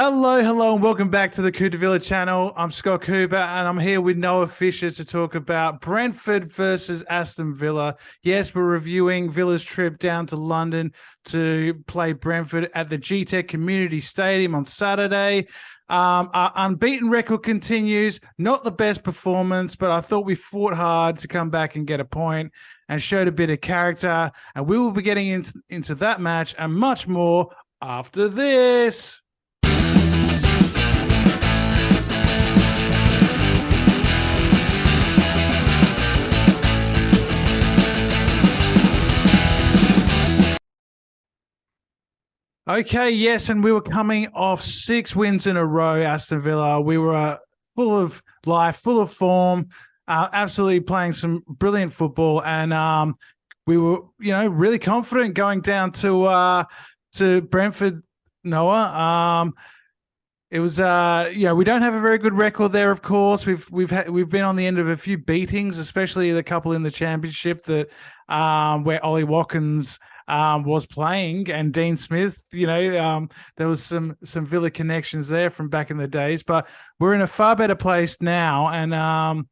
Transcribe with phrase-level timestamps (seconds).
[0.00, 2.52] Hello, hello, and welcome back to the Cooper Villa channel.
[2.56, 7.52] I'm Scott Cooper, and I'm here with Noah Fisher to talk about Brentford versus Aston
[7.52, 7.96] Villa.
[8.22, 10.92] Yes, we're reviewing Villa's trip down to London
[11.24, 15.48] to play Brentford at the Gtech Community Stadium on Saturday.
[15.88, 18.20] Um, our unbeaten record continues.
[18.38, 21.98] Not the best performance, but I thought we fought hard to come back and get
[21.98, 22.52] a point
[22.88, 24.30] and showed a bit of character.
[24.54, 27.48] And we will be getting into, into that match and much more
[27.82, 29.22] after this.
[42.68, 46.78] Okay, yes, and we were coming off six wins in a row, Aston Villa.
[46.78, 47.38] We were uh,
[47.74, 49.70] full of life, full of form,
[50.06, 53.14] uh, absolutely playing some brilliant football, and um,
[53.66, 56.64] we were, you know, really confident going down to uh,
[57.12, 58.02] to Brentford.
[58.44, 59.54] Noah, um,
[60.50, 62.90] it was, uh, you know, we don't have a very good record there.
[62.90, 66.32] Of course, we've we've had, we've been on the end of a few beatings, especially
[66.32, 67.88] the couple in the championship that
[68.28, 69.98] um, where Ollie Watkins
[70.28, 72.38] um, was playing, and Dean Smith.
[72.52, 76.42] You know, um, there was some some Villa connections there from back in the days,
[76.42, 76.68] but
[77.00, 78.94] we're in a far better place now, and.
[78.94, 79.48] Um,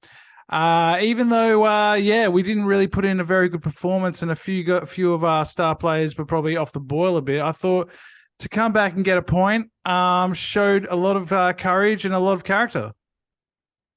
[0.49, 4.31] uh, even though, uh, yeah, we didn't really put in a very good performance, and
[4.31, 7.43] a few a few of our star players were probably off the boil a bit.
[7.43, 7.91] I thought
[8.39, 12.15] to come back and get a point um, showed a lot of uh, courage and
[12.15, 12.93] a lot of character.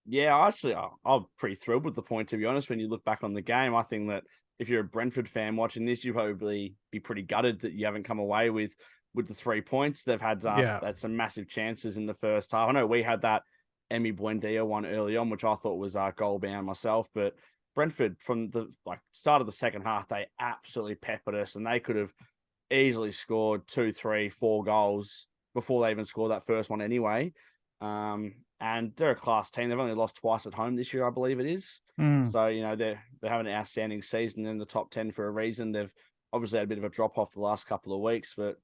[0.08, 2.30] Yeah, actually, I'm pretty thrilled with the point.
[2.30, 4.24] To be honest, when you look back on the game, I think that
[4.60, 8.04] if you're a Brentford fan watching this, you probably be pretty gutted that you haven't
[8.04, 8.76] come away with
[9.16, 10.04] with the three points.
[10.04, 10.86] They've had uh, yeah.
[10.86, 12.70] had some massive chances in the first half.
[12.70, 13.44] I know we had that
[13.92, 17.36] Emi Buendia one early on, which I thought was uh, goal bound myself, but
[17.76, 21.80] Brentford from the like start of the second half, they absolutely peppered us, and they
[21.80, 22.14] could have
[22.72, 27.34] easily scored two, three, four goals before they even scored that first one anyway.
[27.82, 29.70] Um, and they're a class team.
[29.70, 31.82] They've only lost twice at home this year, I believe it is.
[32.00, 32.30] Mm.
[32.30, 35.32] So you know they're they're having an outstanding season in the top ten for a
[35.32, 35.72] reason.
[35.72, 35.92] They've
[36.34, 38.58] obviously had a bit of a drop off the last couple of weeks, but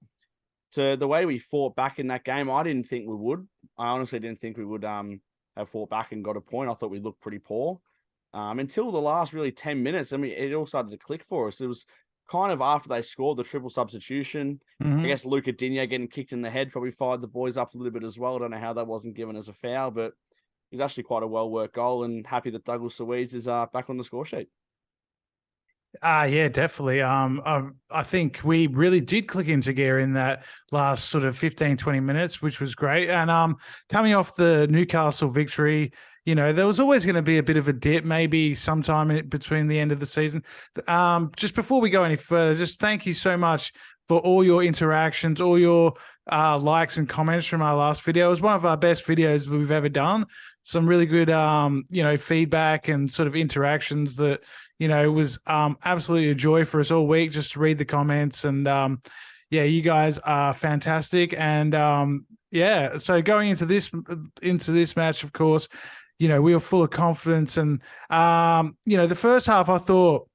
[0.73, 3.47] to the way we fought back in that game, I didn't think we would.
[3.78, 5.22] I honestly didn't think we would um
[5.56, 6.69] have fought back and got a point.
[6.69, 7.79] I thought we looked pretty poor
[8.33, 10.12] um, until the last really ten minutes.
[10.12, 11.62] I mean, it all started to click for us.
[11.62, 11.85] It was
[12.30, 14.59] kind of after they scored the triple substitution.
[14.81, 15.06] Mm-hmm.
[15.06, 17.78] I guess Luca Digne getting kicked in the head probably fired the boys up a
[17.78, 18.36] little bit as well.
[18.36, 20.13] I don't know how that wasn't given as a foul, but
[20.72, 23.90] it's actually quite a well worked goal and happy that Douglas Luiz is uh, back
[23.90, 24.50] on the score sheet.
[26.02, 27.02] Ah, uh, yeah, definitely.
[27.02, 31.38] Um, um, I think we really did click into gear in that last sort of
[31.38, 33.09] 15, 20 minutes, which was great.
[33.09, 33.56] And um,
[33.90, 35.94] coming off the Newcastle victory,
[36.25, 39.28] you know, there was always going to be a bit of a dip, maybe sometime
[39.30, 40.44] between the end of the season.
[40.88, 43.72] Um, just before we go any further, just thank you so much
[44.08, 45.94] for all your interactions, all your
[46.31, 48.28] uh, likes and comments from our last video.
[48.28, 50.25] It was one of our best videos we've ever done.
[50.63, 54.42] Some really good, um, you know, feedback and sort of interactions that,
[54.80, 57.86] you know, was um, absolutely a joy for us all week just to read the
[57.86, 58.46] comments.
[58.46, 59.02] And um,
[59.50, 61.36] yeah, you guys are fantastic.
[61.38, 63.92] And um, yeah, so going into this
[64.42, 65.68] into this match, of course,
[66.20, 67.58] you know, we were full of confidence.
[67.58, 70.28] And, um, you know, the first half, I thought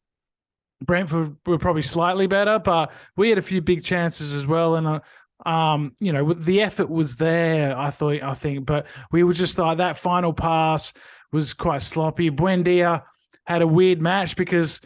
[0.85, 4.77] Brentford were probably slightly better, but we had a few big chances as well.
[4.77, 5.01] And, uh,
[5.49, 9.59] um, you know, the effort was there, I thought, I think, but we were just
[9.59, 10.93] like that final pass
[11.33, 12.31] was quite sloppy.
[12.31, 13.03] Buendia
[13.47, 14.81] had a weird match because,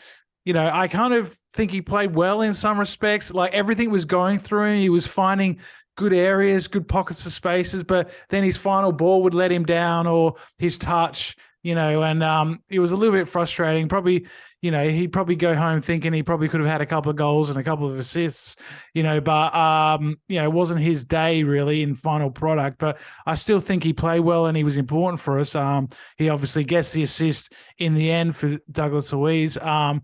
[0.45, 3.33] you know, I kind of think he played well in some respects.
[3.33, 4.77] Like everything was going through.
[4.77, 5.59] He was finding
[5.97, 10.07] good areas, good pockets of spaces, but then his final ball would let him down
[10.07, 13.89] or his touch, you know, and um, it was a little bit frustrating.
[13.89, 14.27] Probably,
[14.61, 17.17] you know, he'd probably go home thinking he probably could have had a couple of
[17.17, 18.57] goals and a couple of assists,
[18.93, 22.79] you know, but um, you know, it wasn't his day really in final product.
[22.79, 25.55] But I still think he played well and he was important for us.
[25.55, 25.89] Um,
[26.19, 29.57] he obviously gets the assist in the end for Douglas Luiz.
[29.59, 30.03] Um,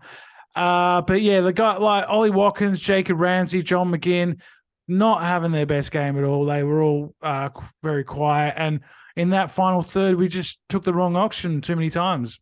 [0.55, 4.39] uh, but yeah, the guy like Ollie Watkins, Jacob Ramsey, John McGinn,
[4.87, 6.45] not having their best game at all.
[6.45, 7.49] They were all uh,
[7.83, 8.81] very quiet, and
[9.15, 12.39] in that final third, we just took the wrong option too many times.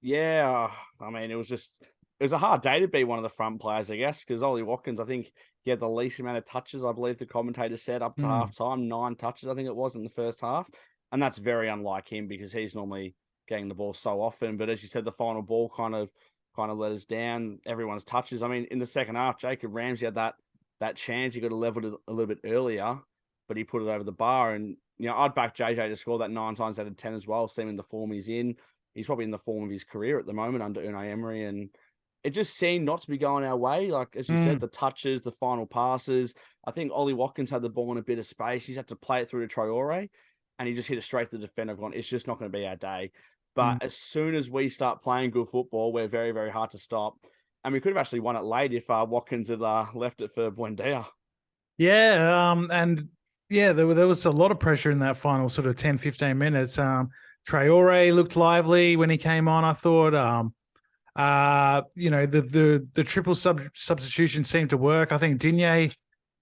[0.00, 0.70] Yeah,
[1.00, 3.28] I mean, it was just it was a hard day to be one of the
[3.28, 5.32] front players, I guess, because Ollie Watkins, I think
[5.64, 6.84] he had the least amount of touches.
[6.84, 8.28] I believe the commentator said up to mm.
[8.28, 10.68] half time, nine touches, I think it was in the first half,
[11.10, 13.14] and that's very unlike him because he's normally
[13.48, 14.56] getting the ball so often.
[14.56, 16.10] But as you said, the final ball kind of
[16.54, 17.58] kind of let us down.
[17.66, 18.42] Everyone's touches.
[18.42, 20.34] I mean, in the second half, Jacob Ramsey had that
[20.84, 21.34] that chance.
[21.34, 22.98] He got to leveled it a little bit earlier,
[23.48, 24.54] but he put it over the bar.
[24.54, 27.26] And you know, I'd back JJ to score that nine times out of ten as
[27.26, 27.48] well.
[27.48, 28.56] Seeing the form he's in,
[28.94, 31.70] he's probably in the form of his career at the moment under Unai Emery, and
[32.22, 33.90] it just seemed not to be going our way.
[33.90, 34.44] Like as you mm.
[34.44, 36.34] said, the touches, the final passes.
[36.66, 38.64] I think Ollie Watkins had the ball in a bit of space.
[38.64, 40.08] He's had to play it through to Traore,
[40.58, 41.72] and he just hit it straight to the defender.
[41.72, 43.10] I've gone, it's just not going to be our day.
[43.54, 43.84] But mm.
[43.84, 47.16] as soon as we start playing good football, we're very, very hard to stop.
[47.64, 50.32] And we could have actually won it late if uh, Watkins had uh, left it
[50.34, 51.06] for Buendia.
[51.78, 53.08] Yeah, um, and
[53.48, 56.36] yeah, there, there was a lot of pressure in that final sort of 10, 15
[56.36, 56.78] minutes.
[56.78, 57.10] Um,
[57.48, 60.14] Traore looked lively when he came on, I thought.
[60.14, 60.54] Um,
[61.16, 65.12] uh, you know, the the the triple sub substitution seemed to work.
[65.12, 65.90] I think Digne,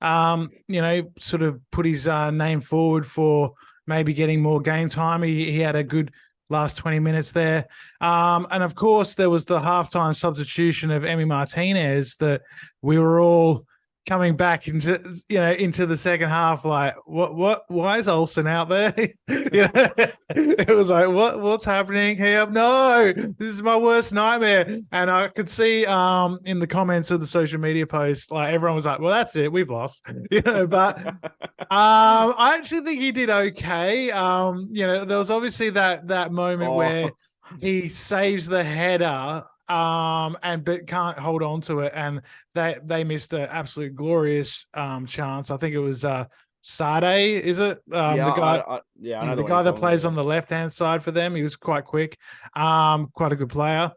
[0.01, 3.53] um, you know, sort of put his uh, name forward for
[3.87, 5.23] maybe getting more game time.
[5.23, 6.13] He he had a good
[6.49, 7.67] last 20 minutes there.
[8.01, 12.43] Um, and of course, there was the halftime substitution of Emi Martinez that
[12.83, 13.67] we were all
[14.07, 18.47] coming back into you know into the second half like what what why is Olsen
[18.47, 18.93] out there?
[19.29, 19.91] You know
[20.31, 22.47] it was like what what's happening here?
[22.47, 24.79] No this is my worst nightmare.
[24.93, 28.75] And I could see um in the comments of the social media post like everyone
[28.75, 30.05] was like well that's it we've lost.
[30.31, 31.19] You know but um
[31.71, 34.11] I actually think he did okay.
[34.11, 36.77] Um you know there was obviously that that moment oh.
[36.77, 37.11] where
[37.61, 42.21] he saves the header um, and but can't hold on to it, and
[42.55, 45.51] they they missed an absolute glorious um chance.
[45.51, 46.27] I think it was uh
[46.65, 47.83] Schade, is it?
[47.91, 50.51] Um, yeah, the guy, I, I, yeah, the, the guy that plays on the left
[50.51, 51.35] hand side for them.
[51.35, 52.17] He was quite quick,
[52.55, 53.91] um, quite a good player.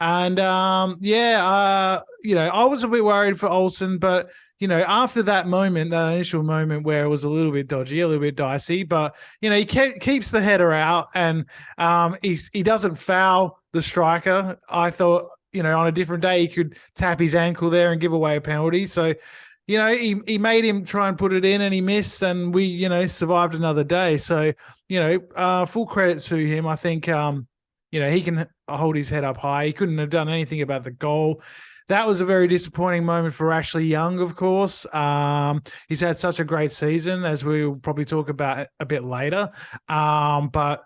[0.00, 4.30] And um, yeah, uh, you know, I was a bit worried for Olsen, but
[4.60, 8.00] you know, after that moment, that initial moment where it was a little bit dodgy,
[8.00, 11.46] a little bit dicey, but you know, he ke- keeps the header out and
[11.78, 14.58] um, he doesn't foul the striker.
[14.68, 18.00] I thought, you know, on a different day he could tap his ankle there and
[18.00, 18.84] give away a penalty.
[18.84, 19.14] So,
[19.66, 22.52] you know, he he made him try and put it in and he missed, and
[22.52, 24.18] we, you know, survived another day.
[24.18, 24.52] So,
[24.90, 26.66] you know, uh, full credit to him.
[26.66, 27.46] I think, um,
[27.92, 29.66] you know, he can hold his head up high.
[29.66, 31.42] He couldn't have done anything about the goal
[31.90, 34.86] that was a very disappointing moment for Ashley Young, of course.
[34.94, 39.50] Um, he's had such a great season, as we'll probably talk about a bit later.
[39.88, 40.84] Um, but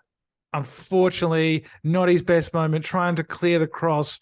[0.51, 4.19] unfortunately, not his best moment, trying to clear the cross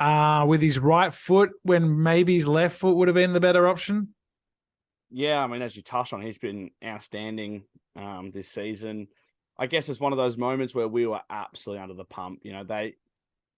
[0.00, 3.68] uh, with his right foot when maybe his left foot would have been the better
[3.68, 4.08] option.
[5.10, 7.62] Yeah, I mean, as you touched on, he's been outstanding
[7.94, 9.06] um, this season.
[9.56, 12.40] I guess it's one of those moments where we were absolutely under the pump.
[12.42, 12.96] You know, they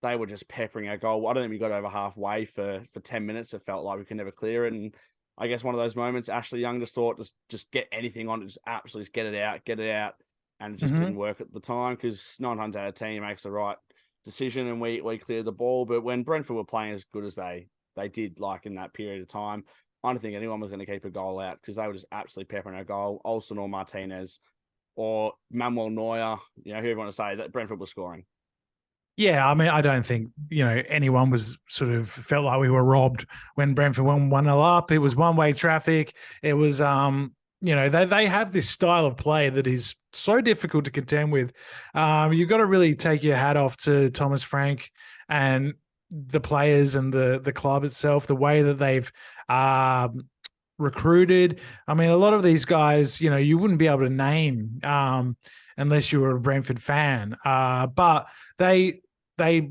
[0.02, 1.26] they were just peppering our goal.
[1.26, 3.54] I don't think we got over halfway for for ten minutes.
[3.54, 4.94] It felt like we could never clear it, and
[5.36, 8.42] I guess one of those moments, Ashley Young just thought just just get anything on
[8.42, 10.14] it, just absolutely just get it out, get it out,
[10.60, 11.04] and it just mm-hmm.
[11.04, 13.76] didn't work at the time because nine times out of ten he makes the right
[14.24, 15.84] decision and we we cleared the ball.
[15.84, 19.22] But when Brentford were playing as good as they they did, like in that period
[19.22, 19.64] of time,
[20.02, 22.06] I don't think anyone was going to keep a goal out because they were just
[22.12, 23.20] absolutely peppering our goal.
[23.24, 24.40] Olsen or Martinez
[24.96, 28.24] or Manuel Neuer, you know, whoever you want to say that Brentford was scoring.
[29.18, 32.70] Yeah, I mean, I don't think you know anyone was sort of felt like we
[32.70, 33.26] were robbed
[33.56, 34.92] when Brentford went one 0 up.
[34.92, 36.14] It was one way traffic.
[36.40, 40.40] It was, um, you know, they they have this style of play that is so
[40.40, 41.52] difficult to contend with.
[41.94, 44.88] Um, you've got to really take your hat off to Thomas Frank
[45.28, 45.74] and
[46.12, 49.10] the players and the the club itself, the way that they've
[49.48, 50.28] um,
[50.78, 51.58] recruited.
[51.88, 54.78] I mean, a lot of these guys, you know, you wouldn't be able to name
[54.84, 55.36] um,
[55.76, 58.28] unless you were a Brentford fan, uh, but
[58.58, 59.00] they
[59.38, 59.70] they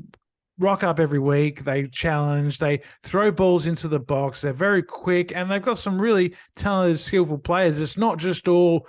[0.58, 1.64] rock up every week.
[1.64, 2.58] They challenge.
[2.58, 4.40] They throw balls into the box.
[4.40, 7.78] They're very quick, and they've got some really talented, skillful players.
[7.80, 8.86] It's not just all,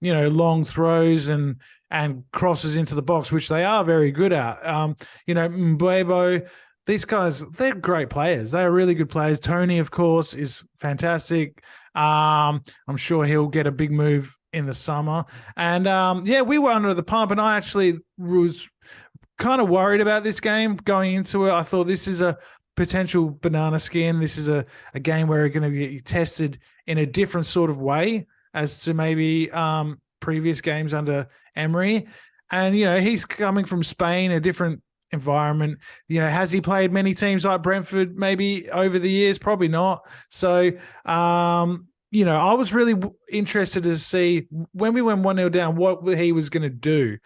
[0.00, 1.56] you know, long throws and
[1.90, 4.64] and crosses into the box, which they are very good at.
[4.66, 6.46] Um, you know, Mbeumo,
[6.86, 8.50] these guys, they're great players.
[8.50, 9.40] They are really good players.
[9.40, 11.62] Toney, of course, is fantastic.
[11.94, 15.24] Um, I'm sure he'll get a big move in the summer.
[15.56, 18.68] And um, yeah, we were under the pump, and I actually was
[19.38, 21.52] kind of worried about this game going into it.
[21.52, 22.36] I thought this is a
[22.76, 24.20] potential banana skin.
[24.20, 27.70] This is a, a game where we're going to be tested in a different sort
[27.70, 32.06] of way as to maybe um, previous games under Emery.
[32.50, 35.78] And, you know, he's coming from Spain, a different environment.
[36.08, 39.38] You know, has he played many teams like Brentford maybe over the years?
[39.38, 40.06] Probably not.
[40.30, 40.72] So,
[41.04, 42.94] um, you know, I was really
[43.30, 47.18] interested to see when we went 1 0 down what he was going to do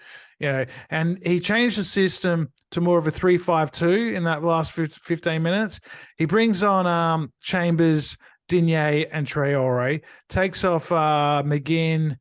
[0.43, 4.73] you know, and he changed the system to more of a three-five-two in that last
[4.73, 5.79] 15 minutes.
[6.19, 8.17] He brings on um, Chambers,
[8.49, 12.17] Digne, and Traore, takes off uh, McGinn.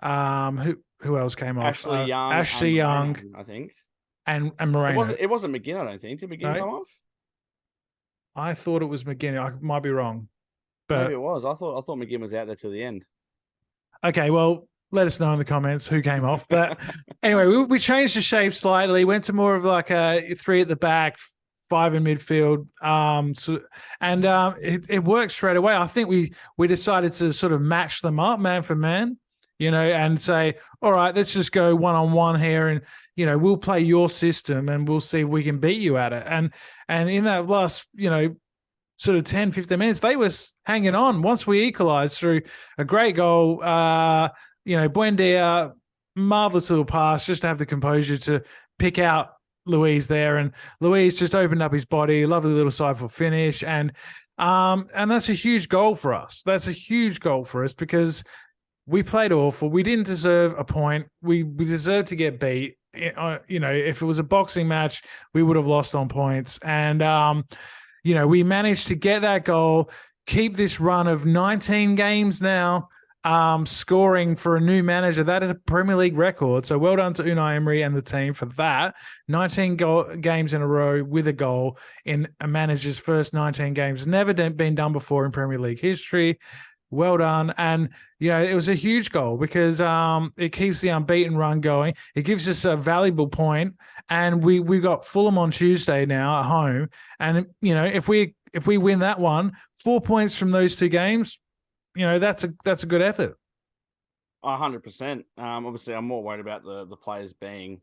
[0.00, 1.66] Um, who who else came off?
[1.66, 2.32] Ashley uh, Young.
[2.32, 3.72] Ashley Young, I think.
[4.26, 4.94] And and Moreno.
[4.94, 6.18] It wasn't, it wasn't McGinn, I don't think.
[6.18, 6.58] Did McGinn no?
[6.58, 6.96] come off?
[8.34, 9.38] I thought it was McGinn.
[9.40, 10.26] I might be wrong.
[10.88, 11.44] But maybe it was.
[11.44, 13.04] I thought I thought McGinn was out there till the end.
[14.04, 16.46] Okay, well, let us know in the comments who came off.
[16.48, 16.78] But
[17.22, 20.68] anyway, we, we, changed the shape slightly, went to more of like a three at
[20.68, 21.16] the back,
[21.68, 22.68] five in midfield.
[22.84, 23.60] Um, so
[24.00, 25.74] and um, it, it worked straight away.
[25.74, 29.16] I think we we decided to sort of match them up man for man,
[29.58, 32.82] you know, and say, all right, let's just go one on one here, and
[33.16, 36.12] you know, we'll play your system and we'll see if we can beat you at
[36.12, 36.24] it.
[36.26, 36.52] And
[36.88, 38.36] and in that last, you know,
[38.96, 41.22] sort of 10, 15 minutes, they was hanging on.
[41.22, 42.42] Once we equalized through
[42.78, 44.28] a great goal, uh,
[44.64, 45.72] you know, Buendia,
[46.16, 48.42] marvelous little pass, just to have the composure to
[48.78, 49.30] pick out
[49.66, 50.38] Luiz there.
[50.38, 53.62] And Luiz just opened up his body, lovely little side for finish.
[53.62, 53.92] And
[54.38, 56.42] um, and that's a huge goal for us.
[56.44, 58.24] That's a huge goal for us because
[58.86, 59.68] we played awful.
[59.68, 61.06] We didn't deserve a point.
[61.22, 62.76] We we deserved to get beat.
[62.94, 65.02] You know, if it was a boxing match,
[65.32, 66.58] we would have lost on points.
[66.62, 67.44] And um,
[68.04, 69.90] you know, we managed to get that goal,
[70.26, 72.88] keep this run of 19 games now
[73.24, 75.22] um, scoring for a new manager.
[75.22, 76.66] That is a Premier League record.
[76.66, 78.94] So well done to Unai Emery and the team for that.
[79.28, 84.06] 19 goal, games in a row with a goal in a manager's first 19 games.
[84.06, 86.38] Never been done before in Premier League history.
[86.90, 87.54] Well done.
[87.56, 87.88] And,
[88.18, 91.94] you know, it was a huge goal because um, it keeps the unbeaten run going.
[92.14, 93.74] It gives us a valuable point.
[94.10, 96.90] And we we got Fulham on Tuesday now at home.
[97.18, 100.88] And, you know, if we if we win that one, four points from those two
[100.88, 101.38] games,
[101.94, 103.36] you know that's a that's a good effort.
[104.44, 105.24] hundred percent.
[105.38, 107.80] Um, obviously, I'm more worried about the the players being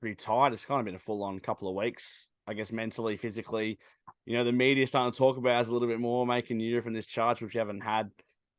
[0.00, 0.52] pretty tired.
[0.52, 3.78] It's kind of been a full on couple of weeks, I guess, mentally, physically.
[4.26, 6.84] You know, the media starting to talk about us a little bit more, making Europe
[6.84, 8.10] from this charge, which you haven't had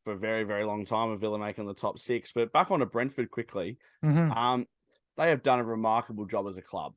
[0.03, 2.31] for a very, very long time of Villa making the top six.
[2.33, 3.77] But back on to Brentford quickly.
[4.03, 4.31] Mm-hmm.
[4.31, 4.67] Um,
[5.17, 6.93] they have done a remarkable job as a club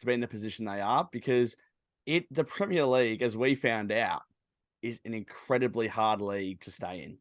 [0.00, 1.56] to be in the position they are because
[2.06, 4.22] it the Premier League, as we found out,
[4.82, 7.18] is an incredibly hard league to stay in.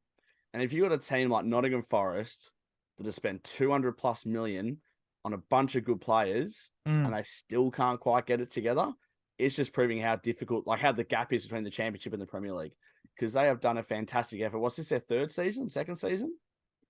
[0.53, 2.51] And if you've got a team like Nottingham Forest
[2.97, 4.77] that has spent 200 plus million
[5.24, 7.05] on a bunch of good players mm.
[7.05, 8.91] and they still can't quite get it together,
[9.38, 12.27] it's just proving how difficult, like how the gap is between the championship and the
[12.27, 12.74] Premier League.
[13.15, 14.59] Because they have done a fantastic effort.
[14.59, 16.33] What's this, their third season, second season?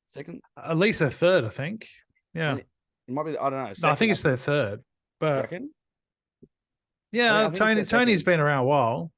[0.09, 0.41] Second?
[0.63, 1.87] At least their third, I think.
[2.33, 2.55] Yeah.
[2.55, 2.65] It
[3.07, 3.73] might be, I don't know.
[3.83, 4.81] No, I think it's their third.
[5.19, 5.51] But
[7.11, 9.11] yeah, I mean, I Toney Toney's been around a while.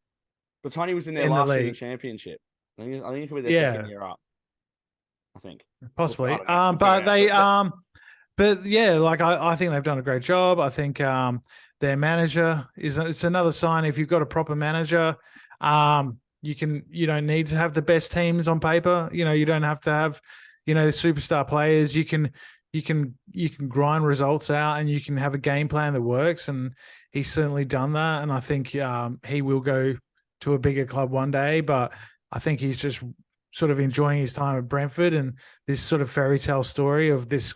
[0.68, 2.42] But Toney was in their in last the year in championship.
[2.78, 3.72] I think, I think it could be their yeah.
[3.72, 4.20] second year up.
[5.34, 5.62] I think
[5.96, 6.34] possibly.
[6.34, 7.72] Um, but they um,
[8.36, 10.60] but yeah, like I, I think they've done a great job.
[10.60, 11.40] I think um,
[11.80, 13.86] their manager is it's another sign.
[13.86, 15.16] If you've got a proper manager,
[15.62, 19.10] um, you can you don't need to have the best teams on paper.
[19.14, 20.20] You know, you don't have to have
[20.66, 21.96] you know superstar players.
[21.96, 22.30] You can
[22.74, 26.02] you can you can grind results out and you can have a game plan that
[26.02, 26.50] works.
[26.50, 26.74] And
[27.12, 28.24] he's certainly done that.
[28.24, 29.96] And I think um, he will go
[30.42, 31.94] to a bigger club one day, but
[32.32, 33.04] I think he's just
[33.52, 35.34] sort of enjoying his time at Brentford and
[35.66, 37.54] this sort of fairy tale story of this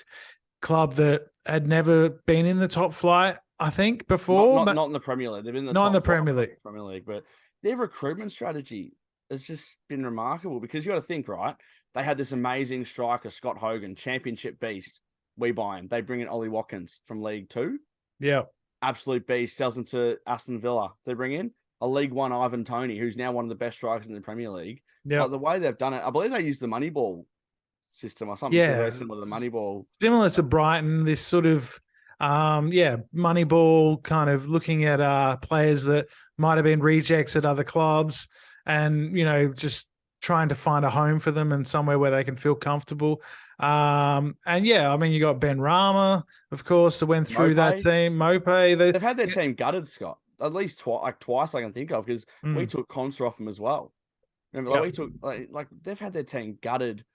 [0.62, 4.58] club that had never been in the top flight, I think, before.
[4.58, 5.46] Not, not, not in the Premier League.
[5.46, 6.62] They've been in the not in the Premier League.
[6.64, 7.24] Premier League, but
[7.64, 8.94] their recruitment strategy
[9.30, 11.56] has just been remarkable because you got to think, right?
[11.94, 15.02] They had this amazing striker, Scott Hogan, championship beast.
[15.38, 15.88] We buy him.
[15.90, 17.80] They bring in Ollie Watkins from League Two.
[18.20, 18.44] Yeah.
[18.82, 19.58] Absolute beast.
[19.58, 20.94] Sells into Aston Villa.
[21.06, 24.08] They bring in a League One Ivan Toney, who's now one of the best strikers
[24.08, 24.82] in the Premier League.
[25.04, 25.28] Yeah.
[25.28, 27.26] the way they've done it, I believe they use the Moneyball
[27.90, 28.90] system or something yeah.
[28.92, 29.86] similar to the Moneyball.
[30.00, 31.80] Similar to Brighton, this sort of
[32.20, 36.08] um, yeah, Moneyball kind of looking at uh players that
[36.38, 38.28] might have been rejects at other clubs
[38.68, 39.88] and you know, just
[40.22, 43.24] trying to find a home for them and somewhere where they can feel comfortable.
[43.60, 47.56] Um, and yeah, I mean, you got Benrahma, of course, that went through Maupay.
[47.56, 48.18] that team.
[48.18, 51.74] Maupay, they, have had their team gutted, Scott at least twice, like twice I can
[51.74, 52.56] think of because mm.
[52.56, 53.94] we took Konsa off them as well.
[54.54, 54.86] Remember, like yep.
[54.86, 57.06] we took like, like they've had their team gutted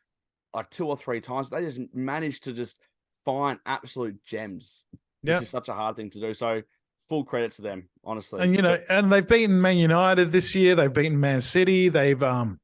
[0.54, 1.50] like two or three times.
[1.50, 2.78] They just managed to just
[3.24, 4.84] find absolute gems.
[5.22, 6.34] Yeah, is such a hard thing to do.
[6.34, 6.62] So
[7.08, 8.40] full credit to them, honestly.
[8.42, 10.74] And you know, and they've beaten Man United this year.
[10.74, 11.88] They've beaten Man City.
[11.88, 12.60] They've um,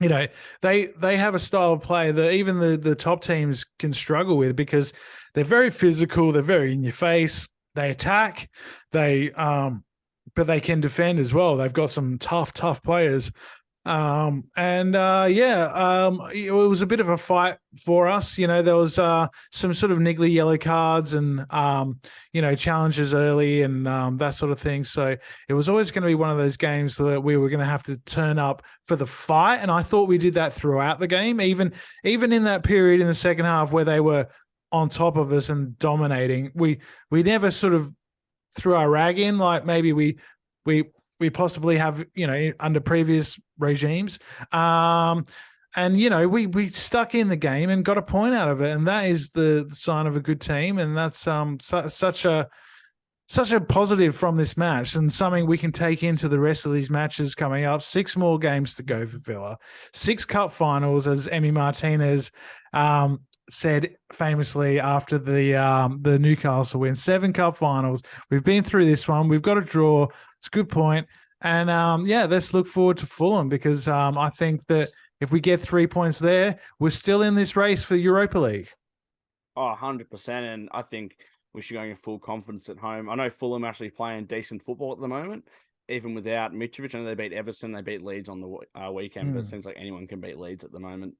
[0.00, 0.26] you know,
[0.62, 4.36] they they have a style of play that even the the top teams can struggle
[4.36, 4.92] with because
[5.34, 6.32] they're very physical.
[6.32, 7.48] They're very in your face.
[7.76, 8.50] They attack,
[8.90, 9.84] they um,
[10.34, 11.56] but they can defend as well.
[11.56, 13.30] They've got some tough, tough players.
[13.86, 18.36] Um, and uh, yeah, um, it was a bit of a fight for us.
[18.36, 22.00] You know, there was uh, some sort of niggly yellow cards and um,
[22.32, 24.82] you know challenges early and um, that sort of thing.
[24.82, 25.16] So
[25.48, 27.66] it was always going to be one of those games that we were going to
[27.66, 29.58] have to turn up for the fight.
[29.58, 33.06] And I thought we did that throughout the game, even even in that period in
[33.06, 34.26] the second half where they were
[34.72, 36.50] on top of us and dominating.
[36.54, 36.78] We
[37.10, 37.92] we never sort of
[38.56, 40.18] threw our rag in like maybe we
[40.64, 40.84] we
[41.20, 44.18] we possibly have you know under previous regimes.
[44.52, 45.26] Um,
[45.74, 48.62] and you know we we stuck in the game and got a point out of
[48.62, 52.24] it, and that is the, sign of a good team, and that's um su- such
[52.24, 52.48] a
[53.28, 56.72] such a positive from this match and something we can take into the rest of
[56.72, 57.82] these matches coming up.
[57.82, 59.58] Six more games to go for Villa,
[59.92, 62.30] six cup finals, as Emi Martinez
[62.72, 66.94] um, said famously after the um, the Newcastle win.
[66.94, 68.02] Seven cup finals.
[68.30, 69.28] We've been through this one.
[69.28, 70.08] We've got a draw.
[70.38, 71.06] It's a good point.
[71.42, 75.40] And um, yeah, let's look forward to Fulham because um, I think that if we
[75.40, 78.68] get three points there, we're still in this race for Europa League.
[79.56, 80.28] Oh, 100%.
[80.28, 81.16] And I think
[81.54, 83.08] we should go in full confidence at home.
[83.08, 85.48] I know Fulham actually playing decent football at the moment,
[85.88, 86.94] even without Mitrovic.
[86.94, 89.34] I know they beat Everton, they beat Leeds on the uh, weekend, mm.
[89.34, 89.50] but it hmm.
[89.50, 91.14] seems like anyone can beat Leeds at the moment.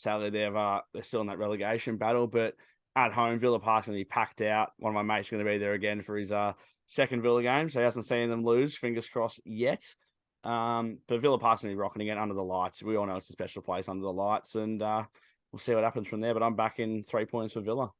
[0.00, 2.54] Sadly, they've uh, they're still in that relegation battle, but
[2.96, 4.72] at home, Villa Park's going to be packed out.
[4.78, 6.54] One of my mates is going to be there again for his uh,
[6.86, 8.76] second Villa game, so he hasn't seen them lose.
[8.76, 9.82] Fingers crossed yet.
[10.42, 12.82] Um, but Villa Park's going to be rocking again under the lights.
[12.82, 15.04] We all know it's a special place under the lights, and uh,
[15.52, 16.32] we'll see what happens from there.
[16.32, 17.92] But I'm back in three points for Villa.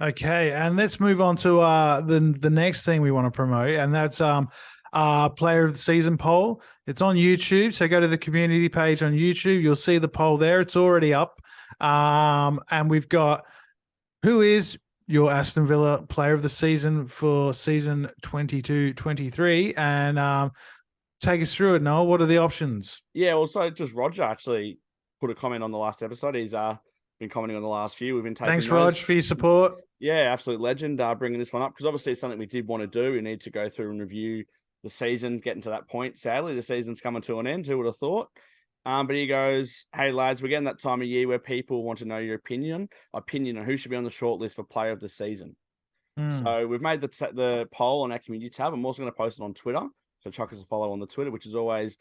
[0.00, 3.76] Okay, and let's move on to uh, the the next thing we want to promote,
[3.76, 4.48] and that's um,
[4.92, 6.62] uh, player of the season poll.
[6.86, 9.62] It's on YouTube, so go to the community page on YouTube.
[9.62, 10.60] You'll see the poll there.
[10.60, 11.40] It's already up,
[11.80, 13.44] um, and we've got
[14.22, 20.52] who is your Aston Villa player of the season for season 22-23 and um,
[21.20, 24.78] take us through it Noah what are the options yeah well so just roger actually
[25.20, 26.76] put a comment on the last episode he's uh
[27.18, 30.32] been commenting on the last few we've been taking thanks rog for your support yeah,
[30.32, 31.00] absolute legend.
[31.00, 33.12] Uh, bringing this one up because obviously it's something we did want to do.
[33.12, 34.44] We need to go through and review
[34.82, 36.18] the season, getting to that point.
[36.18, 37.66] Sadly, the season's coming to an end.
[37.66, 38.28] Who would have thought?
[38.86, 41.98] Um, but he goes, "Hey lads, we're getting that time of year where people want
[41.98, 44.92] to know your opinion, opinion on who should be on the short list for player
[44.92, 45.54] of the season."
[46.18, 46.42] Mm.
[46.42, 48.72] So we've made the t- the poll on our community tab.
[48.72, 49.86] I'm also going to post it on Twitter.
[50.20, 51.96] So chuck us a follow on the Twitter, which is always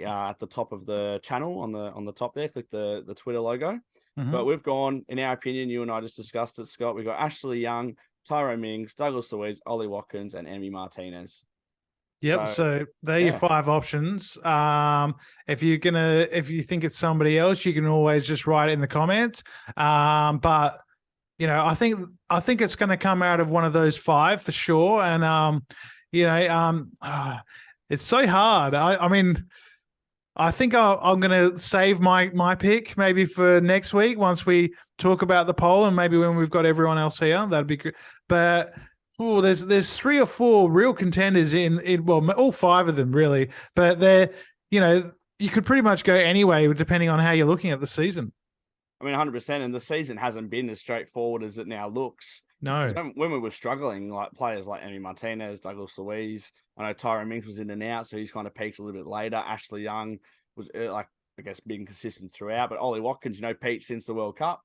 [0.00, 2.48] uh, at the top of the channel on the on the top there.
[2.48, 3.78] Click the the Twitter logo.
[4.18, 4.30] Mm-hmm.
[4.30, 6.94] But we've gone, in our opinion, you and I just discussed it, Scott.
[6.94, 7.94] We've got Ashley Young,
[8.28, 11.44] Tyrone Mings, Douglas Luiz, Ollie Watkins, and Emi Martinez.
[12.22, 12.48] Yep.
[12.48, 13.26] So, so they're yeah.
[13.26, 14.38] your five options.
[14.44, 18.70] Um, if you're gonna, if you think it's somebody else, you can always just write
[18.70, 19.42] it in the comments.
[19.76, 20.80] Um, but
[21.38, 21.98] you know, I think
[22.30, 25.02] I think it's going to come out of one of those five for sure.
[25.02, 25.66] And um,
[26.12, 27.38] you know, um, uh,
[27.90, 28.74] it's so hard.
[28.74, 29.44] I, I mean,
[30.36, 34.46] I think i am going to save my my pick maybe for next week once
[34.46, 37.44] we talk about the poll and maybe when we've got everyone else here.
[37.46, 37.96] That'd be good.
[38.28, 38.72] But
[39.18, 43.12] oh, there's there's three or four real contenders in in well all five of them
[43.12, 44.30] really, but they're
[44.70, 47.86] you know you could pretty much go anyway depending on how you're looking at the
[47.86, 48.32] season.
[49.00, 52.42] I mean, 100, percent and the season hasn't been as straightforward as it now looks.
[52.60, 57.28] No, when we were struggling, like players like Emi Martinez, Douglas Luiz, I know Tyrone
[57.28, 59.36] Mings was in and out, so he's kind of peaked a little bit later.
[59.36, 60.18] Ashley Young
[60.56, 62.70] was uh, like, I guess, being consistent throughout.
[62.70, 64.62] But Ollie Watkins, you know, Pete since the World Cup.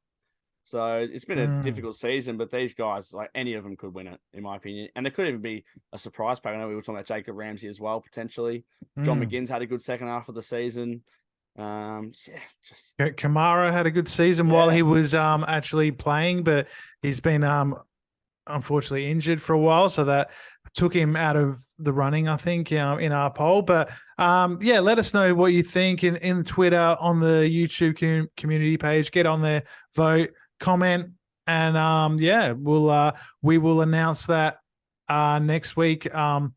[0.68, 1.64] So it's been a mm.
[1.64, 4.90] difficult season, but these guys, like any of them, could win it, in my opinion.
[4.98, 6.56] And it could even be a surprise pack.
[6.56, 8.66] I know we were talking about Jacob Ramsey as well, potentially.
[9.00, 9.06] Mm.
[9.06, 11.04] John McGinn's had a good second half of the season.
[11.58, 14.54] Um, yeah, just Kamara had a good season yeah.
[14.54, 16.68] while he was um actually playing, but
[17.02, 17.78] he's been um
[18.46, 20.32] unfortunately injured for a while, so that
[20.74, 23.62] took him out of the running, I think, in our poll.
[23.62, 27.98] But um, yeah, let us know what you think in in Twitter on the YouTube
[27.98, 29.12] com- community page.
[29.12, 29.64] Get on there,
[29.96, 31.12] vote, comment,
[31.46, 34.60] and um, yeah, we'll uh, we will announce that
[35.10, 36.14] uh, next week.
[36.14, 36.54] Um,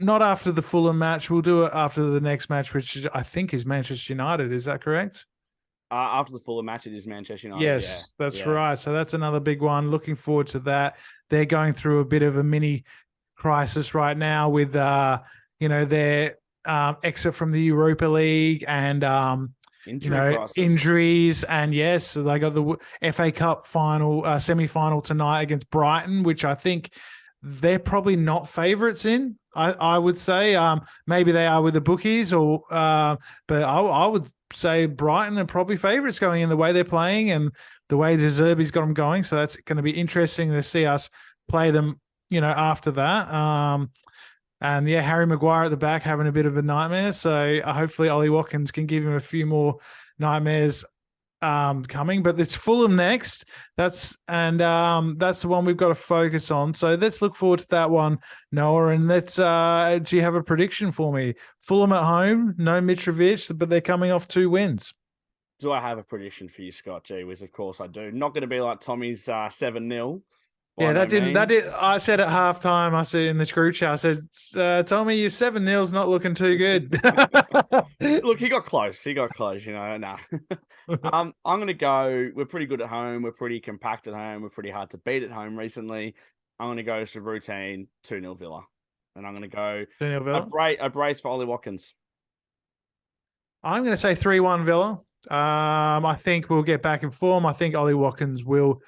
[0.00, 1.30] not after the Fulham match.
[1.30, 4.52] We'll do it after the next match, which I think is Manchester United.
[4.52, 5.24] Is that correct?
[5.90, 7.64] Uh, after the Fulham match, it is Manchester United.
[7.64, 8.24] Yes, yeah.
[8.24, 8.50] that's yeah.
[8.50, 8.78] right.
[8.78, 9.90] So that's another big one.
[9.90, 10.98] Looking forward to that.
[11.30, 12.84] They're going through a bit of a mini
[13.36, 15.20] crisis right now with, uh,
[15.60, 19.54] you know, their um, exit from the Europa League and, um,
[19.88, 20.58] Injury you know, crisis.
[20.58, 21.44] injuries.
[21.44, 22.76] And yes, they got the
[23.12, 26.92] FA Cup final, uh, semi final tonight against Brighton, which I think
[27.42, 29.38] they're probably not favourites in.
[29.54, 33.80] I, I would say um, maybe they are with the bookies, or uh, but I,
[33.80, 37.50] I would say Brighton are probably favourites going in the way they're playing and
[37.88, 39.22] the way De Zerbi's got them going.
[39.22, 41.10] So that's going to be interesting to see us
[41.48, 42.00] play them.
[42.30, 43.32] You know, after that.
[43.32, 43.90] Um,
[44.60, 47.12] and yeah, Harry Maguire at the back having a bit of a nightmare.
[47.12, 49.76] So uh, hopefully Ollie Watkins can give him a few more
[50.18, 50.84] nightmares
[51.40, 53.44] um, coming, but it's Fulham next.
[53.76, 56.74] That's and um, that's the one we've got to focus on.
[56.74, 58.18] So let's look forward to that one,
[58.50, 58.88] Noah.
[58.88, 59.38] And let's.
[59.38, 61.34] Uh, do you have a prediction for me?
[61.60, 64.92] Fulham at home, no Mitrovic, but they're coming off two wins.
[65.60, 67.24] Do I have a prediction for you, Scott G?
[67.24, 68.12] Whiz, of course I do.
[68.12, 70.22] Not going to be like Tommy's uh, seven uh, 0
[70.78, 71.26] yeah, that didn't.
[71.26, 71.34] Means.
[71.34, 71.64] That did.
[71.80, 72.94] I said at halftime.
[72.94, 73.90] I said in the group chat.
[73.90, 74.18] I said,
[74.56, 76.98] uh, "Tommy, your seven nils not looking too good."
[78.00, 79.02] Look, he got close.
[79.02, 79.66] He got close.
[79.66, 80.18] You know, nah.
[81.12, 82.30] um, I'm gonna go.
[82.34, 83.22] We're pretty good at home.
[83.22, 84.42] We're pretty compact at home.
[84.42, 86.14] We're pretty hard to beat at home recently.
[86.60, 88.64] I'm going to go to routine 2 0 Villa.
[89.14, 90.46] And I'm going to go 2 0 a, Villa.
[90.46, 91.94] bra- a brace for Ollie Watkins.
[93.62, 95.00] I'm going to say 3 1 Villa.
[95.30, 97.46] Um, I think we'll get back in form.
[97.46, 98.80] I think Ollie Watkins will,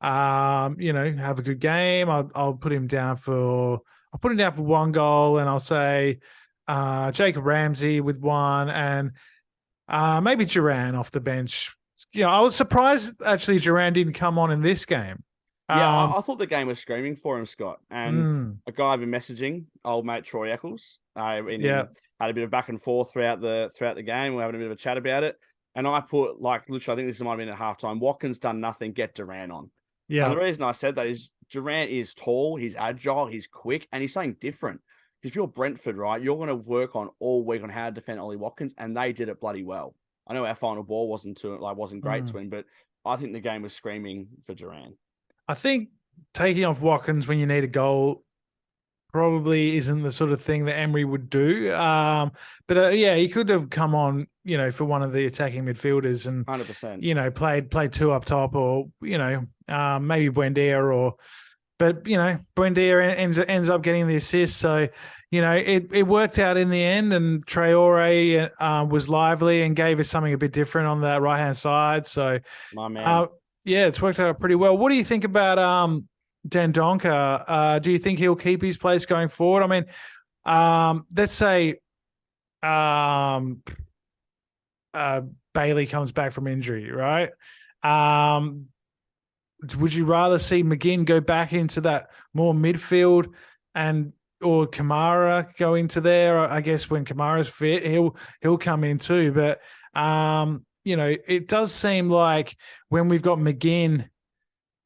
[0.00, 2.08] um, you know, have a good game.
[2.08, 3.80] I'll, I'll put him down for,
[4.12, 6.20] I'll put him down for one goal and I'll say
[6.68, 9.12] uh, Jacob Ramsey with one and
[9.88, 11.74] uh, maybe Duran off the bench.
[12.12, 15.22] You know, I was surprised actually Duran didn't come on in this game.
[15.68, 17.78] Yeah, Um, I, I thought the game was screaming for him, Scott.
[17.90, 20.98] And mm, a guy I've been messaging, old mate Troy Eccles.
[21.16, 21.84] Uh, and Yeah.
[22.18, 24.34] had a bit of back and forth throughout the throughout the game.
[24.34, 25.36] We're having a bit of a chat about it.
[25.76, 28.00] And I put like literally, I think this might have been at halftime.
[28.00, 28.92] Watkins done nothing.
[28.92, 29.70] Get Duran on.
[30.10, 33.86] Yeah, And the reason I said that is Duran is tall, he's agile, he's quick,
[33.92, 34.80] and he's something different.
[35.22, 38.20] If you're Brentford, right, you're going to work on all week on how to defend
[38.20, 39.94] Ollie Watkins, and they did it bloody well.
[40.26, 42.32] I know our final ball wasn't to like wasn't great Mm.
[42.32, 42.64] to him, but
[43.04, 44.94] I think the game was screaming for Duran.
[45.48, 45.88] I think
[46.34, 48.24] taking off Watkins when you need a goal
[49.12, 51.72] probably isn't the sort of thing that Emery would do.
[51.74, 52.32] Um,
[52.68, 55.64] but uh, yeah, he could have come on, you know, for one of the attacking
[55.64, 57.02] midfielders and Hundred percent.
[57.02, 61.14] you know played played two up top, or you know um, maybe Buendia or.
[61.78, 64.86] But you know, Buendia ends ends up getting the assist, so
[65.30, 67.14] you know it, it worked out in the end.
[67.14, 71.38] And Traore uh, was lively and gave us something a bit different on that right
[71.38, 72.06] hand side.
[72.06, 72.38] So
[72.74, 73.08] My man.
[73.08, 73.26] uh,
[73.64, 74.76] yeah, it's worked out pretty well.
[74.76, 76.06] What do you think about um
[76.46, 77.44] Dendoncker?
[77.48, 79.62] Uh, do you think he'll keep his place going forward?
[79.62, 79.86] I mean,
[80.44, 81.76] um, let's say
[82.62, 83.62] um
[84.94, 85.22] uh
[85.54, 87.30] Bailey comes back from injury, right?
[87.82, 88.66] Um
[89.78, 93.32] would you rather see McGinn go back into that more midfield
[93.74, 96.38] and or Kamara go into there?
[96.38, 99.32] I guess when Kamara's fit, he'll he'll come in too.
[99.32, 99.60] But
[100.00, 102.56] um, you know, it does seem like
[102.88, 104.08] when we've got McGinn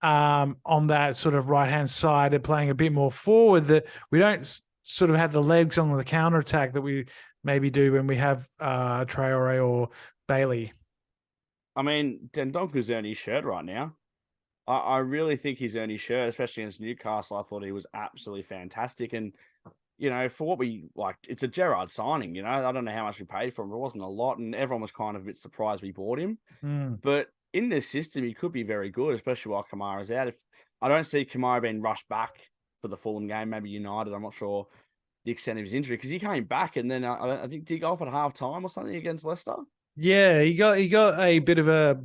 [0.03, 3.87] um, on that sort of right hand side and playing a bit more forward, that
[4.11, 7.07] we don't sort of have the legs on the counter attack that we
[7.45, 9.91] maybe do when we have uh, Traore or
[10.27, 10.73] Bailey.
[11.77, 13.95] I mean, Dendoncker's earned his shirt right now.
[14.67, 17.37] I, I really think he's earned his shirt, especially against Newcastle.
[17.37, 19.13] I thought he was absolutely fantastic.
[19.13, 19.35] And,
[19.99, 22.49] you know, for what we like, it's a Gerrard signing, you know.
[22.49, 24.39] I don't know how much we paid for him, it wasn't a lot.
[24.39, 26.39] And everyone was kind of a bit surprised we bought him.
[26.65, 30.29] Mm, But in this system, he could be very good, especially while Kamara's out.
[30.29, 30.37] If
[30.81, 32.41] I don't see Kamara being rushed back
[32.81, 34.67] for the Fulham game, maybe United, I'm not sure
[35.25, 37.65] the extent of his injury because he came back and then uh, I, I think
[37.65, 39.55] did he go off at half time or something against Leicester?
[39.97, 42.01] Yeah, he got he got a bit of a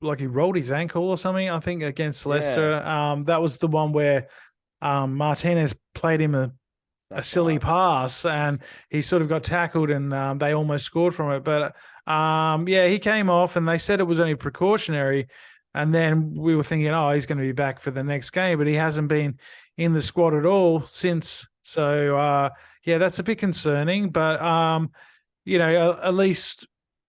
[0.00, 1.48] like he rolled his ankle or something.
[1.48, 2.30] I think against Yeah.
[2.30, 2.74] Leicester.
[2.74, 4.28] Um, that was the one where
[4.80, 6.52] um, Martinez played him a,
[7.10, 7.62] a silly right.
[7.62, 11.44] pass and he sort of got tackled and um, they almost scored from it.
[11.44, 11.76] But
[12.10, 15.28] um, yeah, he came off and they said it was only precautionary.
[15.74, 18.58] And then we were thinking, oh, he's going to be back for the next game,
[18.58, 19.38] but he hasn't been
[19.78, 21.46] in the squad at all since.
[21.62, 22.50] So uh,
[22.84, 24.10] yeah, that's a bit concerning.
[24.10, 24.90] But um,
[25.44, 26.66] you know, at, least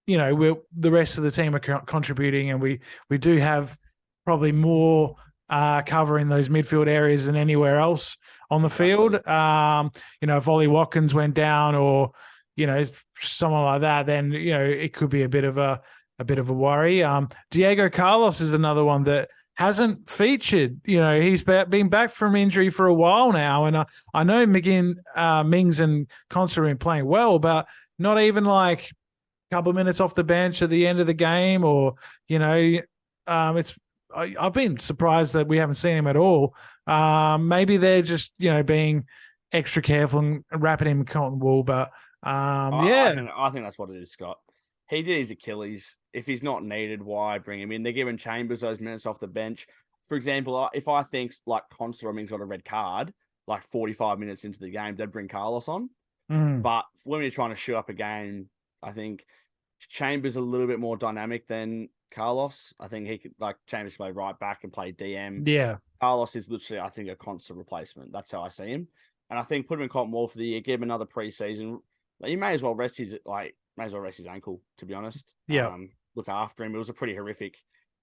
[0.07, 3.37] you know we're the rest of the team are co- contributing, and we we do
[3.37, 3.77] have
[4.25, 5.15] probably more
[5.49, 8.17] uh, cover in those midfield areas than anywhere else
[8.49, 9.25] on the field.
[9.27, 12.11] Um, you know, if Ollie Watkins went down, or
[12.55, 12.83] you know,
[13.19, 15.81] someone like that, then you know it could be a bit of a
[16.19, 17.03] a bit of a worry.
[17.03, 20.79] Um, Diego Carlos is another one that hasn't featured.
[20.85, 24.45] You know, he's been back from injury for a while now, and I, I know
[24.45, 27.67] McGinn, uh, Mings, and Konsa have been playing well, but
[27.99, 28.89] not even like
[29.51, 31.95] a couple of minutes off the bench at the end of the game, or
[32.27, 32.79] you know,
[33.27, 33.73] um, it's.
[34.15, 36.55] I, I've been surprised that we haven't seen him at all.
[36.85, 39.05] Um, maybe they're just you know being
[39.51, 41.89] extra careful and wrapping him in cotton wool, but
[42.23, 44.37] um, I- yeah, I think, I think that's what it is, Scott.
[44.89, 45.97] He did his Achilles.
[46.13, 47.83] If he's not needed, why bring him in?
[47.83, 49.67] They're giving Chambers those minutes off the bench.
[50.07, 53.13] For example, if I think like Konsa or Mings got a red card,
[53.47, 55.89] like 45 minutes into the game, they'd bring Carlos on.
[56.31, 58.49] Mm, But when you're trying to shoot up a game,
[58.81, 59.25] I think
[59.79, 62.73] Chambers a little bit more dynamic than Carlos.
[62.79, 65.47] I think he could like Chambers play right back and play DM.
[65.47, 68.11] yeah, Carlos is literally, I think, a constant replacement.
[68.11, 68.87] That's how I see him.
[69.29, 71.79] And I think put him in Cotton Wall for the year, give him another preseason.
[72.19, 74.85] Like, you may as well rest his like may as well rest his ankle, to
[74.85, 75.33] be honest.
[75.47, 75.67] Yeah.
[75.67, 76.75] Um, look after him.
[76.75, 77.55] It was a pretty horrific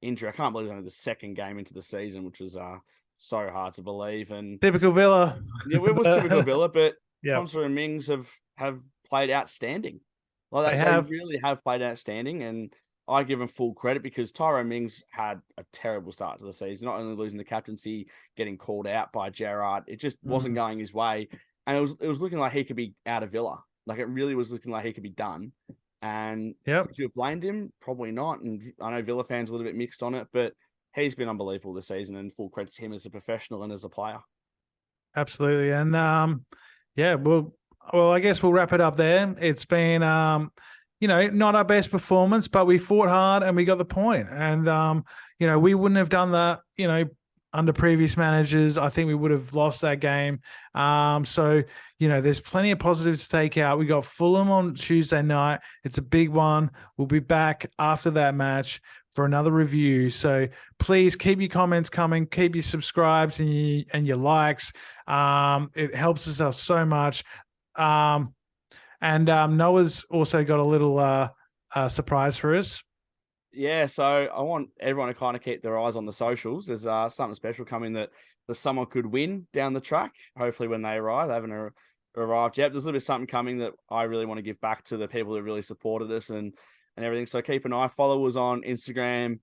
[0.03, 0.29] injury.
[0.29, 2.77] I can't believe it was only the second game into the season, which was uh
[3.17, 4.31] so hard to believe.
[4.33, 5.41] And typical Villa.
[5.69, 7.35] yeah, it was typical Villa, but Yeah.
[7.35, 10.01] Konsa and Mings have have played outstanding.
[10.51, 11.07] Like They they, have.
[11.09, 12.73] they really have played outstanding, and
[13.07, 16.87] I give them full credit because Tyrone Mings had a terrible start to the season.
[16.87, 20.61] Not only losing the captaincy, getting called out by Gerrard, it just wasn't Mm-hmm.
[20.61, 21.29] going his way,
[21.67, 23.63] and it was it was looking like he could be out of Villa.
[23.87, 25.53] Like it really was looking like he could be done.
[26.03, 26.89] And Yep.
[26.89, 27.73] could you have blamed him?
[27.81, 28.41] Probably not.
[28.41, 30.55] And I know Villa fans are a little bit mixed on it, but
[30.95, 33.85] he's been unbelievable this season, and full credit to him as a professional and as
[33.85, 34.19] a player.
[35.17, 35.73] Absolutely.
[35.73, 36.45] And um,
[36.97, 37.55] yeah, well,
[37.93, 39.35] well, I guess we'll wrap it up there.
[39.41, 40.53] It's been um,
[41.01, 44.29] you know, not our best performance, but we fought hard and we got the point.
[44.31, 45.05] And um,
[45.39, 47.05] you know, we wouldn't have done that, you know,
[47.53, 48.79] under previous managers.
[48.79, 50.41] I think we would have lost that game.
[50.75, 51.63] Um, so
[52.01, 53.79] you know, there's plenty of positives to take out.
[53.79, 55.61] We got Fulham on Tuesday night.
[55.85, 56.71] It's a big one.
[56.97, 58.81] We'll be back after that match
[59.13, 60.09] for another review.
[60.09, 64.73] So please keep your comments coming, keep your subscribes and your, and your likes.
[65.07, 67.23] Um, it helps us out so much.
[67.77, 68.35] Um,
[69.03, 71.29] and um, Noah's also got a little uh,
[71.75, 72.83] uh, surprise for us.
[73.53, 76.67] Yeah, so I want everyone to kind of keep their eyes on the socials.
[76.67, 78.09] There's uh, something special coming that
[78.49, 80.13] that someone could win down the track.
[80.37, 81.73] Hopefully, when they arrive, they haven't
[82.17, 82.73] arrived yet.
[82.73, 85.09] There's a little bit something coming that I really want to give back to the
[85.09, 86.55] people that really supported us and
[86.97, 87.27] and everything.
[87.27, 87.89] So keep an eye.
[87.89, 89.39] Follow us on Instagram,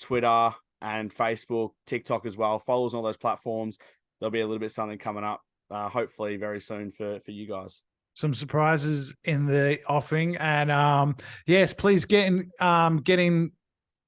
[0.00, 0.50] Twitter,
[0.80, 2.58] and Facebook, TikTok as well.
[2.58, 3.78] Follow us on all those platforms.
[4.20, 7.46] There'll be a little bit something coming up, uh, hopefully very soon for for you
[7.48, 7.82] guys.
[8.14, 13.50] Some surprises in the offing, and um, yes, please get in, um, getting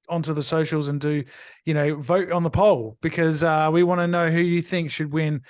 [0.09, 1.23] onto the socials and do,
[1.65, 4.91] you know, vote on the poll because uh, we want to know who you think
[4.91, 5.41] should win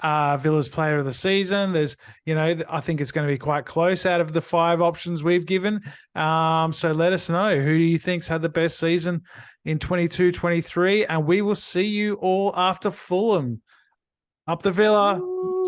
[0.00, 1.72] uh, Villa's player of the season.
[1.72, 4.82] There's, you know, I think it's going to be quite close out of the five
[4.82, 5.80] options we've given.
[6.14, 9.22] Um, so let us know who do you think's had the best season
[9.64, 11.06] in 22 23.
[11.06, 13.62] And we will see you all after Fulham.
[14.48, 15.20] Up the Villa.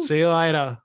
[0.06, 0.78] See you later.